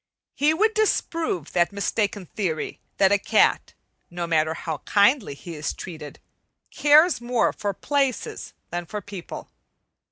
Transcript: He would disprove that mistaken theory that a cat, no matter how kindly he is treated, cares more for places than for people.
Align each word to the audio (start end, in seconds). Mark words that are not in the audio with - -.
He 0.33 0.51
would 0.51 0.73
disprove 0.73 1.53
that 1.53 1.71
mistaken 1.71 2.25
theory 2.25 2.79
that 2.97 3.11
a 3.11 3.19
cat, 3.19 3.75
no 4.09 4.25
matter 4.25 4.55
how 4.55 4.79
kindly 4.79 5.35
he 5.35 5.53
is 5.53 5.73
treated, 5.73 6.17
cares 6.71 7.21
more 7.21 7.53
for 7.53 7.71
places 7.71 8.53
than 8.71 8.87
for 8.87 8.99
people. 9.01 9.51